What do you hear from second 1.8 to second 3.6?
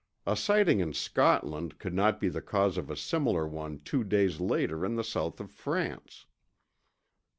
not be the cause of a similar